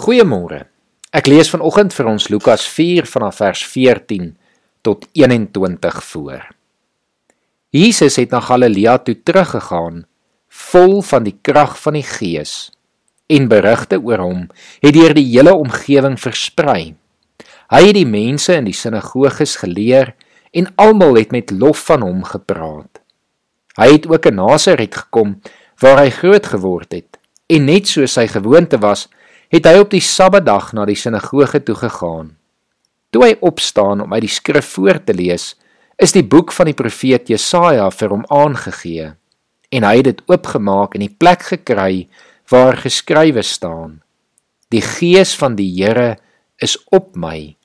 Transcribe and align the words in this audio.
Goeiemôre. 0.00 0.62
Ek 1.12 1.26
lees 1.28 1.50
vanoggend 1.52 1.92
vir 1.92 2.06
ons 2.08 2.30
Lukas 2.32 2.62
4 2.72 3.04
vanaf 3.04 3.42
vers 3.42 3.64
14 3.68 4.30
tot 4.80 5.02
21 5.12 5.98
voor. 6.08 6.46
Jesus 7.68 8.16
het 8.16 8.32
na 8.32 8.40
Galilea 8.40 8.94
toe 9.04 9.18
teruggegaan, 9.20 10.06
vol 10.48 11.02
van 11.04 11.28
die 11.28 11.34
krag 11.44 11.76
van 11.82 11.98
die 11.98 12.06
Gees, 12.14 12.70
en 13.28 13.50
berigte 13.52 14.00
oor 14.00 14.24
hom 14.24 14.40
het 14.80 14.96
deur 14.96 15.12
die 15.12 15.26
hele 15.34 15.52
omgewing 15.52 16.16
versprei. 16.16 16.96
Hy 17.68 17.84
het 17.90 18.00
die 18.00 18.08
mense 18.08 18.56
in 18.56 18.72
die 18.72 18.78
sinagoges 18.80 19.58
geleer 19.60 20.14
en 20.56 20.72
almal 20.80 21.20
het 21.20 21.36
met 21.36 21.52
lof 21.52 21.84
van 21.92 22.08
hom 22.08 22.24
gepraat. 22.24 23.04
Hy 23.76 23.92
het 23.98 24.08
ook 24.08 24.32
in 24.32 24.40
Nasaret 24.40 25.02
gekom 25.04 25.42
waar 25.84 26.06
hy 26.06 26.08
groot 26.08 26.54
geword 26.56 27.02
het, 27.02 27.20
en 27.52 27.68
net 27.68 27.92
soos 27.92 28.16
sy 28.16 28.30
gewoonte 28.32 28.80
was, 28.80 29.10
het 29.50 29.66
hy 29.66 29.80
op 29.82 29.90
die 29.90 30.02
Sabbatdag 30.04 30.70
na 30.78 30.84
die 30.86 30.98
sinagoge 30.98 31.58
toe 31.66 31.74
gegaan. 31.74 32.36
Toe 33.10 33.24
hy 33.24 33.32
opstaan 33.42 34.04
om 34.04 34.12
uit 34.14 34.22
die 34.28 34.30
skrif 34.30 34.76
voor 34.76 35.00
te 35.02 35.14
lees, 35.14 35.56
is 35.98 36.14
die 36.14 36.24
boek 36.24 36.54
van 36.54 36.70
die 36.70 36.76
profeet 36.78 37.28
Jesaja 37.28 37.88
vir 37.90 38.14
hom 38.14 38.22
aangegee 38.30 39.10
en 39.70 39.86
hy 39.86 40.00
het 40.00 40.08
dit 40.08 40.22
oopgemaak 40.26 40.96
en 40.96 41.04
die 41.04 41.14
plek 41.14 41.44
gekry 41.52 42.08
waar 42.50 42.78
geskrywe 42.78 43.42
staan: 43.46 44.00
Die 44.70 44.82
gees 44.82 45.36
van 45.38 45.54
die 45.58 45.68
Here 45.76 46.16
is 46.58 46.78
op 46.90 47.16
my 47.16 47.56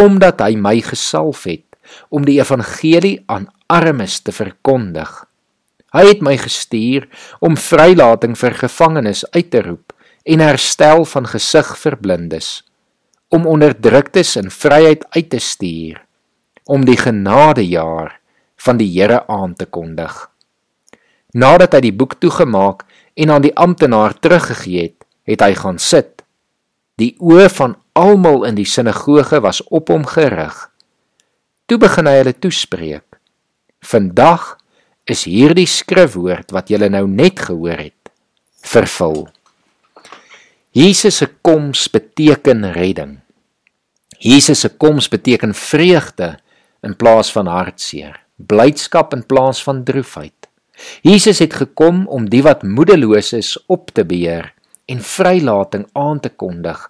omdat 0.00 0.40
hy 0.40 0.54
my 0.56 0.78
gesalf 0.80 1.42
het 1.44 1.66
om 2.08 2.24
die 2.24 2.38
evangelie 2.38 3.18
aan 3.28 3.50
armes 3.68 4.20
te 4.24 4.32
verkondig. 4.32 5.10
Hy 5.92 6.04
het 6.06 6.22
my 6.24 6.36
gestuur 6.40 7.08
om 7.44 7.58
vrylating 7.58 8.36
vir 8.38 8.54
gevangenes 8.56 9.24
uit 9.34 9.50
te 9.50 9.60
roep 9.66 9.92
en 10.24 10.42
herstel 10.44 11.04
van 11.08 11.26
gesig 11.26 11.72
vir 11.80 11.96
blindes 11.96 12.60
om 13.30 13.46
onderdruktes 13.46 14.34
in 14.36 14.50
vryheid 14.50 15.04
uit 15.14 15.28
te 15.30 15.38
stuur 15.38 16.00
om 16.70 16.84
die 16.86 16.98
genadejaar 16.98 18.16
van 18.60 18.78
die 18.78 18.88
Here 18.90 19.22
aan 19.26 19.54
te 19.54 19.66
kondig. 19.66 20.12
Nadat 21.32 21.74
hy 21.74 21.80
die 21.88 21.94
boek 21.94 22.18
toegemaak 22.20 22.84
en 23.14 23.30
aan 23.30 23.44
die 23.46 23.54
amptenaar 23.56 24.16
teruggegee 24.18 24.90
het 24.90 25.06
het 25.30 25.44
hy 25.44 25.54
gaan 25.54 25.78
sit. 25.78 26.24
Die 26.98 27.14
oë 27.22 27.46
van 27.54 27.76
almal 27.94 28.44
in 28.48 28.56
die 28.58 28.66
sinagoge 28.66 29.38
was 29.44 29.60
op 29.70 29.92
hom 29.92 30.06
gerig. 30.08 30.56
Toe 31.70 31.78
begin 31.78 32.08
hy 32.10 32.16
hulle 32.18 32.34
toespreek. 32.34 33.06
Vandag 33.86 34.56
is 35.10 35.24
hierdie 35.30 35.68
skrifwoord 35.70 36.50
wat 36.54 36.70
julle 36.72 36.90
nou 36.90 37.06
net 37.08 37.38
gehoor 37.46 37.78
het 37.78 37.94
vervul 38.66 39.24
Jesus 40.70 41.16
se 41.16 41.26
koms 41.42 41.88
beteken 41.90 42.62
redding. 42.72 43.16
Jesus 44.22 44.60
se 44.60 44.68
koms 44.68 45.08
beteken 45.10 45.54
vreugde 45.54 46.36
in 46.86 46.92
plaas 46.96 47.32
van 47.34 47.48
hartseer, 47.50 48.20
blydskap 48.36 49.16
in 49.16 49.24
plaas 49.26 49.58
van 49.66 49.80
droefheid. 49.84 50.46
Jesus 51.02 51.40
het 51.42 51.56
gekom 51.58 52.04
om 52.06 52.28
die 52.30 52.42
wat 52.46 52.62
moedeloos 52.62 53.32
is 53.34 53.56
op 53.66 53.90
te 53.90 54.04
beheer 54.06 54.52
en 54.86 55.02
vrylating 55.02 55.88
aan 55.92 56.20
te 56.22 56.30
kondig 56.30 56.84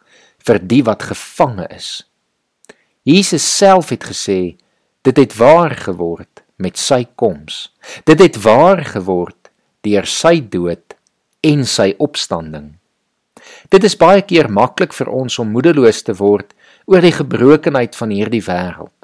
vir 0.44 0.60
die 0.60 0.82
wat 0.84 1.06
gevange 1.08 1.64
is. 1.72 1.88
Jesus 3.08 3.46
self 3.48 3.94
het 3.96 4.04
gesê 4.10 4.58
dit 5.08 5.16
het 5.16 5.38
waar 5.40 5.72
geword 5.86 6.44
met 6.60 6.76
sy 6.76 7.06
koms. 7.16 7.70
Dit 8.04 8.20
het 8.20 8.36
waar 8.44 8.84
geword 8.84 9.48
deur 9.80 10.04
sy 10.04 10.36
dood 10.44 10.98
en 11.40 11.64
sy 11.64 11.94
opstanding. 11.96 12.74
Dit 13.68 13.84
is 13.84 13.96
baie 13.96 14.22
keer 14.22 14.50
maklik 14.50 14.92
vir 14.96 15.08
ons 15.08 15.38
om 15.38 15.50
moedeloos 15.52 16.02
te 16.02 16.14
word 16.14 16.54
oor 16.86 17.04
die 17.04 17.14
gebrokenheid 17.14 17.96
van 17.96 18.10
hierdie 18.10 18.42
wêreld. 18.44 18.94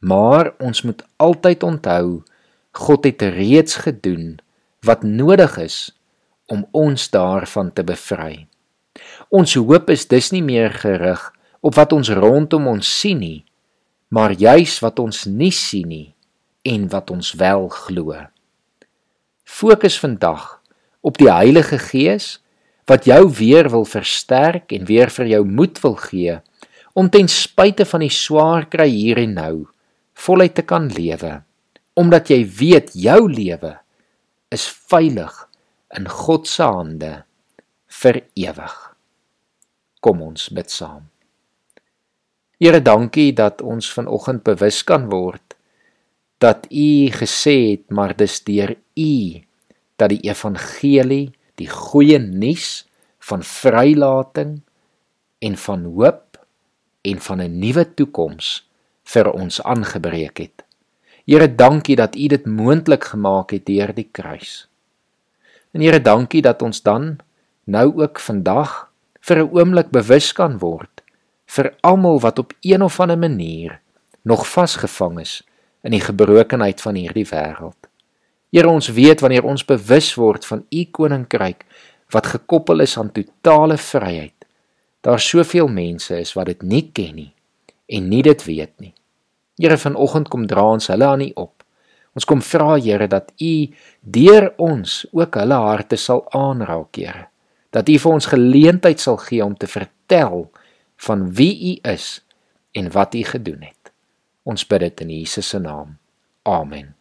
Maar 0.00 0.54
ons 0.58 0.82
moet 0.82 1.02
altyd 1.20 1.62
onthou 1.62 2.22
God 2.72 3.04
het 3.04 3.22
reeds 3.22 3.82
gedoen 3.84 4.38
wat 4.86 5.02
nodig 5.02 5.58
is 5.58 5.90
om 6.46 6.66
ons 6.70 7.10
daarvan 7.10 7.72
te 7.72 7.84
bevry. 7.84 8.46
Ons 9.30 9.54
hoop 9.54 9.90
is 9.90 10.06
dus 10.10 10.30
nie 10.34 10.42
meer 10.42 10.72
gerig 10.74 11.20
op 11.60 11.76
wat 11.76 11.92
ons 11.92 12.10
rondom 12.10 12.66
ons 12.70 12.88
sien 13.00 13.20
nie, 13.20 13.44
maar 14.08 14.32
juis 14.32 14.78
wat 14.82 14.98
ons 14.98 15.26
nie 15.28 15.52
sien 15.54 15.88
nie 15.88 16.08
en 16.66 16.88
wat 16.90 17.10
ons 17.10 17.32
wel 17.38 17.68
glo. 17.68 18.16
Fokus 19.44 19.98
vandag 20.00 20.60
op 21.00 21.18
die 21.18 21.30
Heilige 21.30 21.78
Gees 21.78 22.39
wat 22.90 23.06
jou 23.06 23.22
weer 23.38 23.70
wil 23.70 23.84
versterk 23.86 24.72
en 24.74 24.88
weer 24.88 25.12
vir 25.14 25.28
jou 25.36 25.44
moed 25.46 25.78
wil 25.84 25.94
gee 26.08 26.40
om 26.98 27.10
ten 27.10 27.28
spyte 27.30 27.86
van 27.86 28.02
die 28.02 28.12
swaar 28.12 28.66
kry 28.72 28.88
hier 28.90 29.20
en 29.22 29.36
nou 29.38 29.54
voluit 30.26 30.56
te 30.58 30.66
kan 30.66 30.90
lewe 30.96 31.38
omdat 32.00 32.32
jy 32.32 32.42
weet 32.58 32.90
jou 32.98 33.20
lewe 33.30 33.76
is 34.54 34.66
veilig 34.90 35.34
in 35.98 36.06
God 36.10 36.46
se 36.48 36.66
hande 36.66 37.12
vir 38.00 38.22
ewig. 38.38 38.74
Kom 40.00 40.22
ons 40.22 40.48
bid 40.54 40.70
saam. 40.70 41.08
Here 42.60 42.80
dankie 42.80 43.32
dat 43.36 43.62
ons 43.64 43.88
vanoggend 43.92 44.44
bewus 44.46 44.82
kan 44.86 45.08
word 45.12 45.56
dat 46.40 46.66
u 46.70 47.10
gesê 47.12 47.56
het 47.72 47.84
maar 47.92 48.14
dis 48.16 48.38
deur 48.46 48.74
u 48.96 49.14
dat 50.00 50.12
die 50.14 50.22
evangelie 50.30 51.32
die 51.60 51.68
goeie 51.68 52.18
nuus 52.18 52.86
van 53.28 53.44
vrylating 53.44 54.60
en 55.44 55.56
van 55.56 55.84
hoop 55.84 56.40
en 57.04 57.20
van 57.20 57.40
'n 57.40 57.58
nuwe 57.58 57.84
toekoms 57.94 58.68
vir 59.04 59.30
ons 59.32 59.62
aangebreek 59.62 60.38
het. 60.38 60.64
Here, 61.24 61.54
dankie 61.54 61.96
dat 61.96 62.16
U 62.16 62.26
dit 62.26 62.46
moontlik 62.46 63.04
gemaak 63.04 63.50
het 63.50 63.66
deur 63.66 63.94
die 63.94 64.08
kruis. 64.12 64.68
En 65.72 65.80
Here, 65.80 66.00
dankie 66.00 66.42
dat 66.42 66.62
ons 66.62 66.82
dan 66.82 67.18
nou 67.64 68.02
ook 68.02 68.18
vandag 68.18 68.90
vir 69.20 69.36
'n 69.38 69.50
oomblik 69.52 69.90
bewus 69.90 70.32
kan 70.32 70.58
word 70.58 71.02
vir 71.46 71.74
almal 71.80 72.20
wat 72.20 72.38
op 72.38 72.52
een 72.60 72.82
of 72.82 73.00
ander 73.00 73.18
manier 73.18 73.80
nog 74.22 74.46
vasgevang 74.50 75.20
is 75.20 75.42
in 75.82 75.90
die 75.90 76.00
gebrokenheid 76.00 76.80
van 76.80 76.94
hierdie 76.94 77.26
wêreld. 77.26 77.89
Here 78.50 78.68
ons 78.68 78.88
weet 78.90 79.20
wanneer 79.22 79.46
ons 79.46 79.64
bewus 79.64 80.14
word 80.18 80.46
van 80.46 80.64
u 80.70 80.84
koninkryk 80.90 81.64
wat 82.10 82.26
gekoppel 82.26 82.82
is 82.82 82.96
aan 82.98 83.12
totale 83.14 83.78
vryheid. 83.78 84.34
Daar 85.00 85.20
soveel 85.20 85.68
mense 85.68 86.18
is 86.18 86.34
wat 86.34 86.50
dit 86.50 86.62
nie 86.62 86.88
ken 86.92 87.14
nie 87.14 87.32
en 87.90 88.08
nie 88.10 88.22
dit 88.22 88.44
weet 88.46 88.74
nie. 88.82 88.92
Here 89.60 89.78
vanoggend 89.78 90.28
kom 90.32 90.46
dra 90.50 90.64
ons 90.74 90.90
hulle 90.90 91.06
aan 91.06 91.24
u 91.24 91.30
op. 91.34 91.64
Ons 92.14 92.26
kom 92.26 92.42
vra 92.42 92.76
Here 92.78 93.06
dat 93.10 93.32
u 93.38 93.70
deur 94.00 94.50
ons 94.58 95.04
ook 95.12 95.38
hulle 95.38 95.58
harte 95.62 95.96
sal 95.96 96.24
aanraak, 96.34 96.96
Here. 96.96 97.28
Dat 97.70 97.88
u 97.88 97.98
vir 97.98 98.12
ons 98.12 98.26
geleentheid 98.26 99.00
sal 99.00 99.18
gee 99.22 99.44
om 99.44 99.54
te 99.54 99.70
vertel 99.70 100.50
van 101.06 101.28
wie 101.34 101.54
u 101.72 101.78
is 101.90 102.20
en 102.74 102.90
wat 102.90 103.14
u 103.14 103.22
gedoen 103.24 103.62
het. 103.62 103.92
Ons 104.42 104.66
bid 104.66 104.80
dit 104.80 105.06
in 105.06 105.18
Jesus 105.20 105.48
se 105.48 105.58
naam. 105.58 105.98
Amen. 106.42 106.99